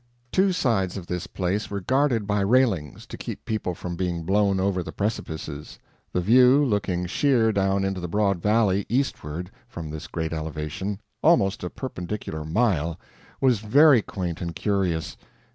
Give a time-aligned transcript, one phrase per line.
[0.31, 4.59] Two sides of this place were guarded by railings, to keep people from being blown
[4.59, 5.77] over the precipices.
[6.11, 11.63] The view, looking sheer down into the broad valley, eastward, from this great elevation almost
[11.63, 12.99] a perpendicular mile
[13.39, 15.17] was very quaint and curious.